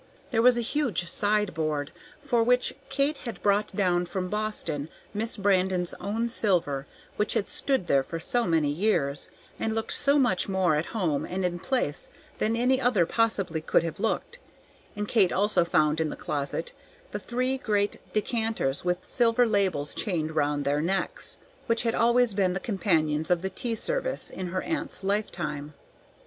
There 0.31 0.41
was 0.41 0.57
a 0.57 0.61
huge 0.61 1.07
sideboard, 1.07 1.91
for 2.19 2.41
which 2.41 2.73
Kate 2.89 3.19
had 3.19 3.39
brought 3.43 3.75
down 3.75 4.07
from 4.07 4.29
Boston 4.29 4.89
Miss 5.13 5.37
Brandon's 5.37 5.93
own 5.99 6.27
silver 6.27 6.87
which 7.17 7.35
had 7.35 7.47
stood 7.47 7.85
there 7.85 8.01
for 8.01 8.19
so 8.19 8.47
many 8.47 8.71
years, 8.71 9.29
and 9.59 9.75
looked 9.75 9.91
so 9.91 10.17
much 10.17 10.49
more 10.49 10.75
at 10.75 10.87
home 10.97 11.23
and 11.23 11.45
in 11.45 11.59
place 11.59 12.09
than 12.39 12.55
any 12.55 12.81
other 12.81 13.05
possibly 13.05 13.61
could 13.61 13.83
have 13.83 13.99
looked, 13.99 14.39
and 14.95 15.07
Kate 15.07 15.31
also 15.31 15.63
found 15.63 16.01
in 16.01 16.09
the 16.09 16.15
closet 16.15 16.71
the 17.11 17.19
three 17.19 17.59
great 17.59 17.99
decanters 18.11 18.83
with 18.83 19.07
silver 19.07 19.45
labels 19.45 19.93
chained 19.93 20.35
round 20.35 20.65
their 20.65 20.81
necks, 20.81 21.37
which 21.67 21.83
had 21.83 21.93
always 21.93 22.33
been 22.33 22.53
the 22.53 22.59
companions 22.59 23.29
of 23.29 23.43
the 23.43 23.51
tea 23.51 23.75
service 23.75 24.31
in 24.31 24.47
her 24.47 24.63
aunt's 24.63 25.03
lifetime. 25.03 25.75